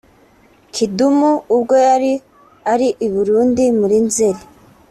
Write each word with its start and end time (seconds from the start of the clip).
Kidumu 0.73 1.31
ubwo 1.55 1.75
yari 1.87 2.13
ari 2.71 2.87
i 3.05 3.07
Burundi 3.13 3.63
muri 3.79 3.97
Nzeli 4.05 4.43